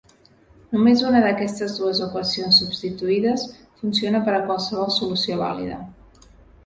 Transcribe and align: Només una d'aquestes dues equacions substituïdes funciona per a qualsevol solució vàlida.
Només 0.75 1.03
una 1.09 1.19
d'aquestes 1.25 1.75
dues 1.81 2.01
equacions 2.07 2.61
substituïdes 2.63 3.45
funciona 3.83 4.23
per 4.31 4.35
a 4.39 4.43
qualsevol 4.49 4.93
solució 4.97 5.39
vàlida. 5.47 5.79